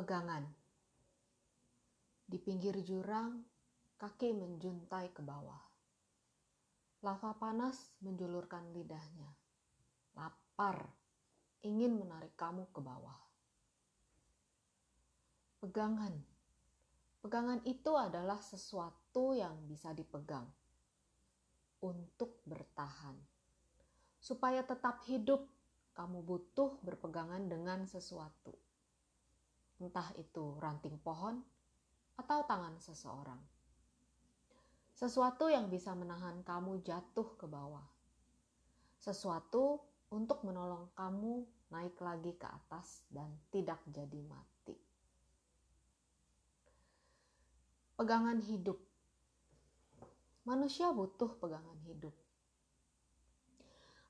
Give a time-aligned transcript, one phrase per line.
[0.00, 0.48] Pegangan.
[2.24, 3.44] Di pinggir jurang,
[4.00, 5.60] kaki menjuntai ke bawah.
[7.04, 9.28] Lava panas menjulurkan lidahnya.
[10.16, 10.88] Lapar,
[11.60, 13.20] ingin menarik kamu ke bawah.
[15.60, 16.16] Pegangan.
[17.20, 20.48] Pegangan itu adalah sesuatu yang bisa dipegang
[21.84, 23.20] untuk bertahan.
[24.16, 25.44] Supaya tetap hidup,
[25.92, 28.69] kamu butuh berpegangan dengan sesuatu.
[29.80, 31.40] Entah itu ranting pohon
[32.20, 33.40] atau tangan seseorang.
[34.92, 37.88] Sesuatu yang bisa menahan kamu jatuh ke bawah.
[39.00, 39.80] Sesuatu
[40.12, 44.76] untuk menolong kamu naik lagi ke atas dan tidak jadi mati.
[47.96, 48.76] Pegangan hidup.
[50.44, 52.12] Manusia butuh pegangan hidup.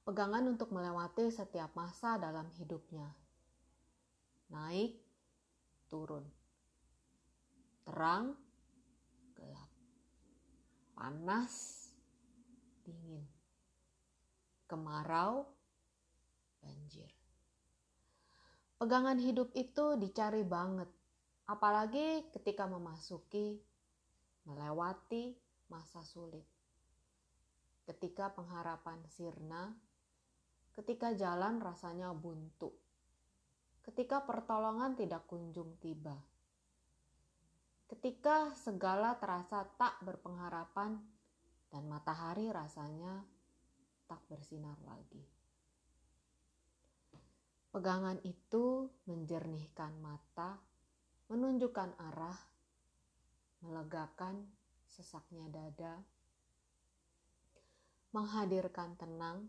[0.02, 3.06] Pegangan untuk melewati setiap masa dalam hidupnya.
[4.50, 4.98] Naik,
[5.90, 6.22] turun.
[7.82, 8.38] Terang,
[9.34, 9.70] gelap.
[10.94, 11.54] Panas,
[12.86, 13.26] dingin.
[14.70, 15.50] Kemarau,
[16.62, 17.10] banjir.
[18.80, 20.88] Pegangan hidup itu dicari banget,
[21.50, 23.60] apalagi ketika memasuki,
[24.48, 25.36] melewati
[25.68, 26.46] masa sulit.
[27.84, 29.74] Ketika pengharapan sirna,
[30.72, 32.70] ketika jalan rasanya buntu,
[33.86, 36.16] ketika pertolongan tidak kunjung tiba,
[37.90, 41.00] ketika segala terasa tak berpengharapan
[41.70, 43.24] dan matahari rasanya
[44.10, 45.22] tak bersinar lagi.
[47.70, 50.58] Pegangan itu menjernihkan mata,
[51.30, 52.38] menunjukkan arah,
[53.62, 54.50] melegakan
[54.90, 56.02] sesaknya dada,
[58.10, 59.46] menghadirkan tenang,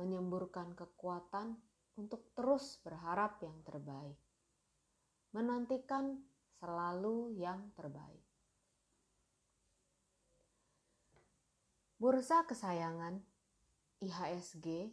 [0.00, 1.60] menyemburkan kekuatan
[2.00, 4.16] untuk terus berharap yang terbaik,
[5.36, 6.16] menantikan
[6.56, 8.24] selalu yang terbaik.
[12.00, 13.20] Bursa kesayangan
[14.00, 14.88] IHSG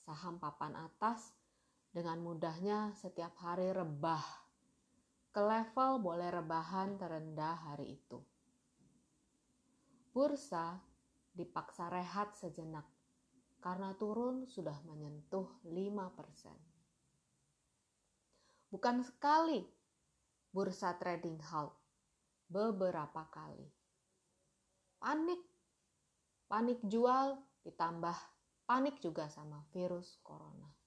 [0.00, 1.36] Saham papan atas
[1.92, 4.24] dengan mudahnya setiap hari rebah.
[5.32, 8.20] Ke level boleh rebahan terendah hari itu.
[10.12, 10.76] Bursa
[11.32, 12.84] dipaksa rehat sejenak
[13.64, 15.72] karena turun sudah menyentuh 5%.
[18.72, 19.64] Bukan sekali
[20.52, 21.72] bursa trading halt,
[22.48, 23.68] beberapa kali.
[25.00, 25.40] Panik,
[26.48, 28.16] panik jual ditambah
[28.68, 30.81] panik juga sama virus corona.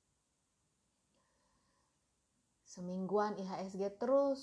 [2.75, 4.41] Semingguan IHSG terus,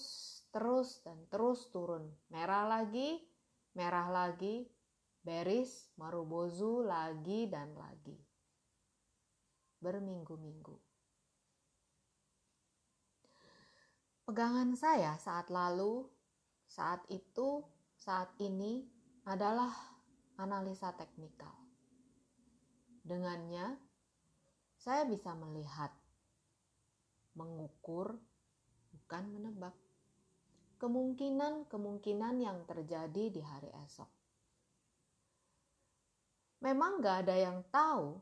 [0.56, 2.08] terus, dan terus turun.
[2.32, 3.20] Merah lagi,
[3.76, 4.64] merah lagi,
[5.20, 8.16] beris, marubozu lagi dan lagi.
[9.84, 10.80] Berminggu-minggu.
[14.24, 16.08] Pegangan saya saat lalu,
[16.64, 17.60] saat itu,
[18.00, 18.88] saat ini
[19.28, 19.76] adalah
[20.40, 21.52] analisa teknikal.
[23.04, 23.76] Dengannya,
[24.80, 25.92] saya bisa melihat
[27.36, 28.18] mengukur,
[28.92, 29.74] bukan menebak.
[30.82, 34.10] Kemungkinan-kemungkinan yang terjadi di hari esok.
[36.62, 38.18] Memang gak ada yang tahu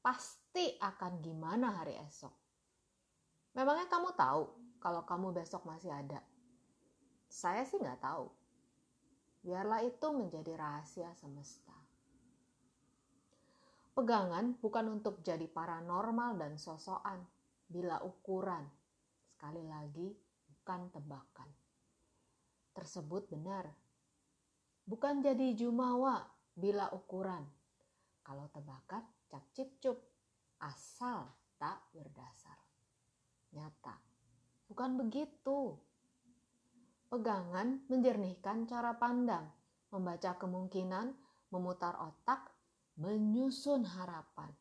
[0.00, 2.32] pasti akan gimana hari esok.
[3.52, 4.42] Memangnya kamu tahu
[4.80, 6.24] kalau kamu besok masih ada?
[7.28, 8.26] Saya sih nggak tahu.
[9.44, 11.72] Biarlah itu menjadi rahasia semesta.
[13.92, 17.20] Pegangan bukan untuk jadi paranormal dan sosokan
[17.70, 18.66] bila ukuran.
[19.30, 20.10] Sekali lagi,
[20.50, 21.46] bukan tebakan.
[22.74, 23.70] Tersebut benar.
[24.82, 27.46] Bukan jadi jumawa bila ukuran.
[28.26, 30.02] Kalau tebakan, cap cip cup.
[30.60, 32.58] Asal tak berdasar.
[33.54, 33.96] Nyata.
[34.66, 35.78] Bukan begitu.
[37.10, 39.50] Pegangan menjernihkan cara pandang,
[39.90, 41.10] membaca kemungkinan,
[41.50, 42.54] memutar otak,
[42.94, 44.54] menyusun harapan,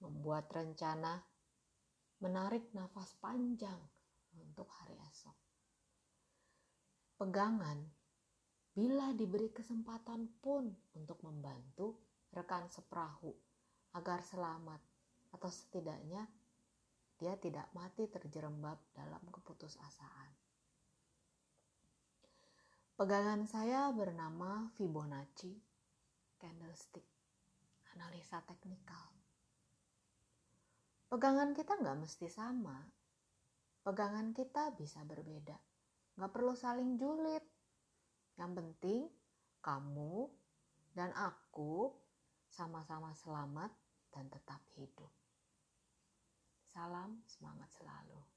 [0.00, 1.20] membuat rencana,
[2.22, 3.78] menarik nafas panjang
[4.38, 5.36] untuk hari esok.
[7.18, 7.78] Pegangan
[8.74, 10.66] bila diberi kesempatan pun
[10.98, 11.98] untuk membantu
[12.34, 13.30] rekan seperahu
[13.94, 14.82] agar selamat
[15.34, 16.26] atau setidaknya
[17.14, 20.30] dia tidak mati terjerembab dalam keputusasaan.
[22.94, 25.54] Pegangan saya bernama Fibonacci
[26.38, 27.06] Candlestick,
[27.94, 29.14] analisa teknikal
[31.14, 32.74] pegangan kita nggak mesti sama.
[33.86, 35.54] pegangan kita bisa berbeda.
[36.18, 37.44] Gak perlu saling julid.
[38.34, 39.00] Yang penting
[39.62, 40.26] kamu
[40.90, 41.94] dan aku
[42.50, 43.70] sama-sama selamat
[44.10, 45.12] dan tetap hidup.
[46.66, 48.33] Salam semangat selalu.